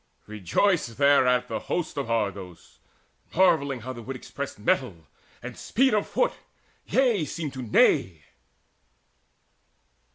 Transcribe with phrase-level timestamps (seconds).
[0.25, 2.79] Rejoiced thereat the host Of Argos,
[3.35, 5.05] marvelling how the wood expressed Mettle,
[5.43, 6.33] and speed of foot
[6.87, 8.23] yea, seemed to neigh.